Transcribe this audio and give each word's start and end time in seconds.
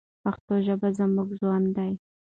پښتو 0.23 0.53
ژبه 0.65 0.87
زموږ 0.97 1.29
ژوند 1.39 1.67
دی. 1.77 1.91